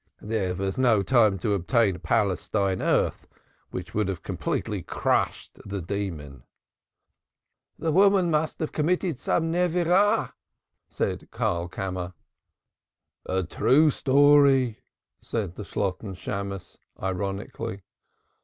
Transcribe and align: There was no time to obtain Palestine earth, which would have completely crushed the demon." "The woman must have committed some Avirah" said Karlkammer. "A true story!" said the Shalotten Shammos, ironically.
There 0.23 0.55
was 0.55 0.79
no 0.79 1.03
time 1.03 1.37
to 1.37 1.53
obtain 1.53 1.99
Palestine 1.99 2.81
earth, 2.81 3.27
which 3.69 3.93
would 3.93 4.07
have 4.07 4.23
completely 4.23 4.81
crushed 4.81 5.59
the 5.63 5.79
demon." 5.79 6.41
"The 7.77 7.91
woman 7.91 8.31
must 8.31 8.59
have 8.61 8.71
committed 8.71 9.19
some 9.19 9.53
Avirah" 9.53 10.33
said 10.89 11.29
Karlkammer. 11.31 12.13
"A 13.27 13.43
true 13.43 13.91
story!" 13.91 14.79
said 15.21 15.53
the 15.53 15.61
Shalotten 15.63 16.15
Shammos, 16.15 16.77
ironically. 16.99 17.83